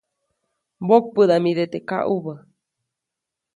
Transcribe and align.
Mbokpäʼdamide 0.83 1.65
teʼ 1.71 1.83
kaʼubä. 1.89 2.33